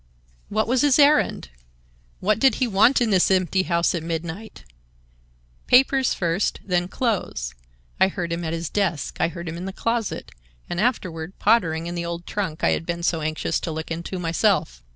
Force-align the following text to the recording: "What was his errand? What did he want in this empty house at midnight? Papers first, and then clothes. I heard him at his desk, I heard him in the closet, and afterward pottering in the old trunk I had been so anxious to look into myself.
"What 0.49 0.67
was 0.67 0.81
his 0.81 0.97
errand? 0.97 1.49
What 2.21 2.39
did 2.39 2.55
he 2.55 2.65
want 2.65 3.01
in 3.01 3.11
this 3.11 3.29
empty 3.29 3.61
house 3.61 3.93
at 3.93 4.01
midnight? 4.01 4.63
Papers 5.67 6.15
first, 6.15 6.57
and 6.63 6.69
then 6.71 6.87
clothes. 6.87 7.53
I 7.99 8.07
heard 8.07 8.33
him 8.33 8.43
at 8.43 8.51
his 8.51 8.67
desk, 8.71 9.17
I 9.19 9.27
heard 9.27 9.47
him 9.47 9.57
in 9.57 9.65
the 9.65 9.71
closet, 9.71 10.31
and 10.67 10.81
afterward 10.81 11.37
pottering 11.37 11.85
in 11.85 11.93
the 11.93 12.03
old 12.07 12.25
trunk 12.25 12.63
I 12.63 12.71
had 12.71 12.83
been 12.87 13.03
so 13.03 13.21
anxious 13.21 13.59
to 13.59 13.71
look 13.71 13.91
into 13.91 14.17
myself. 14.17 14.81